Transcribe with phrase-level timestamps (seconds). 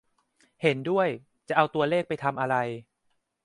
[0.61, 1.07] เห็นด้วย
[1.47, 2.55] จะเอาตัวเลขไปทำอะไร